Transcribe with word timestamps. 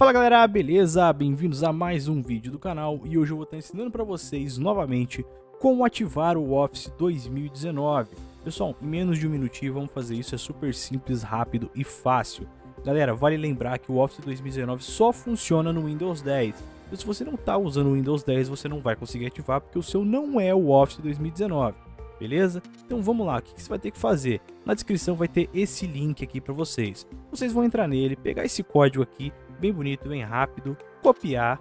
Fala 0.00 0.14
galera, 0.14 0.46
beleza? 0.48 1.12
Bem-vindos 1.12 1.62
a 1.62 1.74
mais 1.74 2.08
um 2.08 2.22
vídeo 2.22 2.50
do 2.50 2.58
canal 2.58 2.98
e 3.04 3.18
hoje 3.18 3.32
eu 3.32 3.36
vou 3.36 3.44
estar 3.44 3.58
ensinando 3.58 3.90
para 3.90 4.02
vocês 4.02 4.56
novamente 4.56 5.22
como 5.58 5.84
ativar 5.84 6.38
o 6.38 6.54
Office 6.54 6.90
2019. 6.96 8.08
Pessoal, 8.42 8.74
em 8.80 8.86
menos 8.86 9.18
de 9.18 9.26
um 9.26 9.30
minutinho 9.30 9.74
vamos 9.74 9.92
fazer 9.92 10.14
isso, 10.14 10.34
é 10.34 10.38
super 10.38 10.72
simples, 10.72 11.22
rápido 11.22 11.70
e 11.74 11.84
fácil. 11.84 12.48
Galera, 12.82 13.14
vale 13.14 13.36
lembrar 13.36 13.78
que 13.78 13.92
o 13.92 13.98
Office 13.98 14.24
2019 14.24 14.82
só 14.82 15.12
funciona 15.12 15.70
no 15.70 15.84
Windows 15.84 16.22
10. 16.22 16.54
Então, 16.86 16.98
se 16.98 17.04
você 17.04 17.22
não 17.22 17.34
está 17.34 17.58
usando 17.58 17.88
o 17.88 17.92
Windows 17.92 18.22
10, 18.22 18.48
você 18.48 18.70
não 18.70 18.80
vai 18.80 18.96
conseguir 18.96 19.26
ativar 19.26 19.60
porque 19.60 19.78
o 19.78 19.82
seu 19.82 20.02
não 20.02 20.40
é 20.40 20.54
o 20.54 20.70
Office 20.70 20.96
2019 20.96 21.90
beleza? 22.18 22.62
Então 22.84 23.00
vamos 23.00 23.26
lá, 23.26 23.38
o 23.38 23.42
que 23.42 23.60
você 23.60 23.68
vai 23.68 23.78
ter 23.78 23.90
que 23.90 23.98
fazer? 23.98 24.42
Na 24.64 24.74
descrição 24.74 25.16
vai 25.16 25.26
ter 25.26 25.48
esse 25.54 25.86
link 25.86 26.22
aqui 26.22 26.38
para 26.38 26.52
vocês. 26.52 27.06
Vocês 27.30 27.50
vão 27.50 27.64
entrar 27.64 27.88
nele, 27.88 28.14
pegar 28.14 28.44
esse 28.44 28.62
código 28.62 29.02
aqui, 29.02 29.32
bem 29.60 29.72
bonito, 29.72 30.08
bem 30.08 30.22
rápido, 30.22 30.76
copiar 31.02 31.60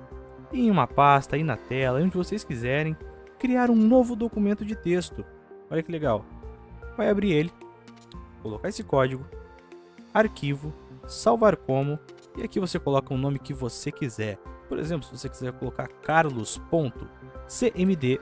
em 0.52 0.72
uma 0.72 0.88
pasta, 0.88 1.36
aí 1.36 1.44
na 1.44 1.58
tela, 1.58 2.00
onde 2.00 2.18
vocês 2.18 2.44
quiserem, 2.44 2.98
criar 3.38 3.70
um 3.70 3.76
novo 3.76 4.16
documento 4.16 4.66
de 4.66 4.76
texto. 4.76 5.24
Olha 5.70 5.84
que 5.84 5.92
legal. 5.92 6.26
Vai 6.98 7.10
abrir 7.10 7.32
ele, 7.32 7.52
colocar 8.42 8.70
esse 8.70 8.84
código, 8.84 9.26
arquivo, 10.14 10.74
salvar 11.08 11.56
como, 11.56 12.00
e 12.38 12.44
aqui 12.44 12.60
você 12.60 12.80
coloca 12.80 13.14
o 13.14 13.18
nome 13.18 13.38
que 13.38 13.54
você 13.54 13.92
quiser. 13.92 14.38
Por 14.68 14.80
exemplo, 14.80 15.06
se 15.08 15.18
você 15.18 15.30
quiser 15.30 15.54
colocar 15.54 15.88
carlos.cmd, 15.88 16.60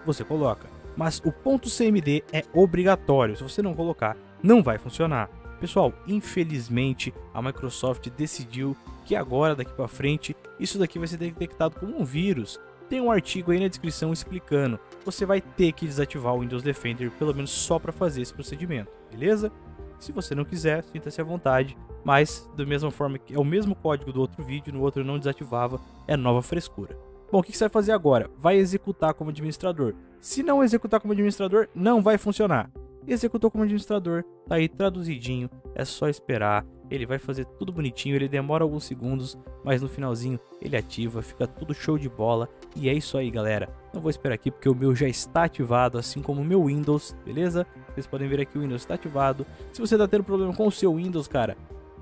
você 0.06 0.24
coloca 0.24 0.78
mas 0.98 1.22
o 1.24 1.32
ponto 1.32 1.70
.cmd 1.70 2.24
é 2.34 2.44
obrigatório. 2.52 3.38
Se 3.38 3.44
você 3.44 3.62
não 3.62 3.76
colocar, 3.76 4.18
não 4.42 4.64
vai 4.64 4.80
funcionar. 4.80 5.30
Pessoal, 5.60 5.92
infelizmente 6.08 7.14
a 7.34 7.42
Microsoft 7.42 8.10
decidiu 8.12 8.78
que 9.06 9.16
agora 9.16 9.56
daqui 9.56 9.74
para 9.74 9.88
frente 9.88 10.36
isso 10.60 10.78
daqui 10.78 11.00
vai 11.00 11.08
ser 11.08 11.18
detectado 11.18 11.80
como 11.80 12.00
um 12.00 12.06
vírus. 12.06 12.60
Tem 12.90 13.02
um 13.02 13.12
artigo 13.12 13.52
aí 13.52 13.60
na 13.60 13.68
descrição 13.68 14.14
explicando. 14.14 14.80
Você 15.04 15.26
vai 15.26 15.42
ter 15.42 15.72
que 15.74 15.86
desativar 15.86 16.34
o 16.34 16.40
Windows 16.40 16.64
Defender 16.64 17.12
pelo 17.12 17.34
menos 17.34 17.50
só 17.50 17.80
para 17.80 17.92
fazer 17.92 18.22
esse 18.22 18.34
procedimento, 18.34 18.92
beleza? 19.12 19.52
Se 20.00 20.12
você 20.12 20.36
não 20.36 20.46
quiser, 20.46 20.84
sinta-se 20.84 21.20
à 21.20 21.24
vontade, 21.24 21.76
mas 22.04 22.48
da 22.56 22.66
mesma 22.66 22.92
forma 22.92 23.18
que 23.18 23.34
é 23.34 23.40
o 23.40 23.44
mesmo 23.44 23.76
código 23.76 24.14
do 24.14 24.22
outro 24.22 24.44
vídeo, 24.44 24.72
no 24.72 24.82
outro 24.82 25.04
não 25.04 25.18
desativava, 25.18 25.82
é 26.08 26.16
nova 26.16 26.42
frescura. 26.42 26.96
Bom, 27.32 27.40
o 27.40 27.44
que 27.44 27.52
você 27.52 27.66
vai 27.66 27.70
fazer 27.70 27.92
agora? 27.92 28.30
Vai 28.38 28.56
executar 28.56 29.14
como 29.14 29.32
administrador. 29.32 29.96
Se 30.22 30.44
não 30.44 30.64
executar 30.64 31.02
como 31.02 31.12
administrador, 31.12 31.68
não 31.76 32.02
vai 32.02 32.18
funcionar. 32.18 32.72
Executou 33.08 33.50
como 33.50 33.64
administrador, 33.64 34.24
tá 34.48 34.56
aí 34.56 34.68
traduzidinho, 34.68 35.50
é 35.74 35.86
só 35.86 36.10
esperar. 36.10 36.66
Ele 36.90 37.06
vai 37.06 37.18
fazer 37.18 37.46
tudo 37.46 37.72
bonitinho, 37.72 38.16
ele 38.16 38.28
demora 38.28 38.64
alguns 38.64 38.84
segundos, 38.84 39.38
mas 39.64 39.82
no 39.82 39.88
finalzinho 39.88 40.40
ele 40.62 40.76
ativa, 40.76 41.22
fica 41.22 41.48
tudo 41.48 41.74
show 41.74 41.98
de 41.98 42.10
bola. 42.10 42.50
E 42.76 42.90
é 42.90 42.94
isso 42.94 43.18
aí, 43.18 43.32
galera. 43.32 43.70
Não 43.94 44.02
vou 44.02 44.10
esperar 44.10 44.36
aqui 44.36 44.52
porque 44.52 44.70
o 44.70 44.76
meu 44.76 44.94
já 44.94 45.08
está 45.08 45.44
ativado, 45.44 45.98
assim 45.98 46.22
como 46.22 46.42
o 46.42 46.46
meu 46.46 46.66
Windows, 46.66 47.16
beleza? 47.26 47.66
Vocês 47.94 48.06
podem 48.06 48.28
ver 48.28 48.42
aqui 48.42 48.58
o 48.58 48.62
Windows 48.62 48.82
está 48.82 48.96
ativado. 48.96 49.46
Se 49.72 49.80
você 49.80 49.96
está 49.96 50.08
tendo 50.08 50.24
problema 50.24 50.54
com 50.54 50.68
o 50.68 50.72
seu 50.72 50.96
Windows, 50.96 51.28
cara, 51.28 51.58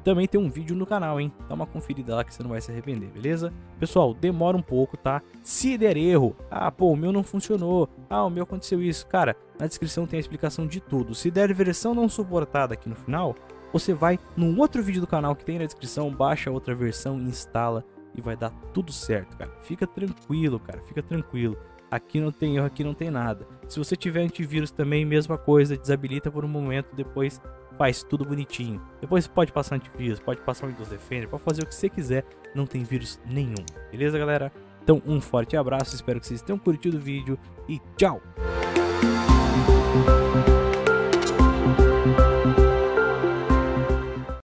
também 0.06 0.28
tem 0.28 0.40
um 0.40 0.52
vídeo 0.52 0.76
no 0.76 0.86
canal, 0.86 1.20
hein? 1.20 1.34
Dá 1.50 1.56
uma 1.56 1.66
conferida 1.66 2.16
lá 2.16 2.24
que 2.24 2.32
você 2.32 2.44
não 2.44 2.52
vai 2.52 2.62
se 2.62 2.72
arrepender, 2.72 3.10
beleza? 3.10 3.52
Pessoal, 3.80 4.14
demora 4.14 4.56
um 4.56 4.62
pouco, 4.62 4.96
tá? 4.96 5.20
Se 5.42 5.80
der 5.80 5.98
erro, 5.98 6.36
ah, 6.50 6.72
pô, 6.72 6.92
o 6.92 6.96
meu 6.96 7.12
não 7.12 7.24
funcionou, 7.24 7.90
ah, 8.08 8.24
o 8.24 8.30
meu 8.30 8.44
aconteceu 8.44 8.84
isso. 8.84 9.08
Cara, 9.08 9.36
na 9.60 9.66
descrição 9.66 10.06
tem 10.06 10.18
a 10.18 10.22
explicação 10.22 10.68
de 10.68 10.80
tudo. 10.80 11.16
Se 11.16 11.32
der 11.32 11.52
versão 11.56 11.96
não 11.96 12.08
suportada 12.08 12.76
aqui 12.76 12.88
no 12.88 12.96
final, 12.96 13.36
você 13.74 13.96
vai 13.96 14.20
num 14.38 14.60
outro 14.60 14.84
vídeo 14.84 15.02
do 15.02 15.08
canal 15.08 15.36
que 15.36 15.44
tem 15.44 15.58
na 15.58 15.66
descrição, 15.66 16.12
baixa 16.12 16.52
outra 16.52 16.76
versão, 16.76 17.20
instala 17.20 17.84
e 18.14 18.22
vai 18.22 18.38
dar 18.38 18.52
tudo 18.72 18.94
certo, 18.94 19.36
cara. 19.36 19.52
Fica 19.64 19.88
tranquilo, 19.88 20.60
cara, 20.60 20.84
fica 20.84 21.02
tranquilo. 21.02 21.58
Aqui 21.96 22.20
não 22.20 22.30
tem 22.30 22.58
erro, 22.58 22.66
aqui 22.66 22.84
não 22.84 22.94
tem 22.94 23.10
nada. 23.10 23.48
Se 23.70 23.80
você 23.80 23.96
tiver 23.96 24.20
antivírus 24.20 24.70
também, 24.70 25.06
mesma 25.06 25.38
coisa, 25.38 25.78
desabilita 25.78 26.30
por 26.30 26.44
um 26.44 26.48
momento, 26.48 26.94
depois 26.94 27.42
faz 27.78 28.04
tudo 28.04 28.26
bonitinho. 28.26 28.82
Depois 29.00 29.24
você 29.24 29.30
pode 29.30 29.54
passar 29.54 29.76
antivírus, 29.76 30.20
pode 30.20 30.42
passar 30.42 30.68
Windows 30.68 30.90
Defender, 30.90 31.30
pode 31.30 31.44
fazer 31.44 31.64
o 31.64 31.66
que 31.66 31.74
você 31.74 31.88
quiser, 31.88 32.26
não 32.54 32.66
tem 32.66 32.84
vírus 32.84 33.18
nenhum. 33.26 33.66
Beleza, 33.90 34.20
galera? 34.20 34.52
Então, 34.84 35.02
um 35.06 35.22
forte 35.22 35.56
abraço, 35.56 35.96
espero 35.96 36.20
que 36.20 36.28
vocês 36.28 36.42
tenham 36.42 36.60
curtido 36.60 36.98
o 36.98 37.00
vídeo 37.00 37.40
e 37.66 37.80
tchau! 37.96 38.22